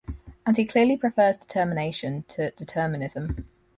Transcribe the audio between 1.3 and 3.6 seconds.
"determination" to "determinism.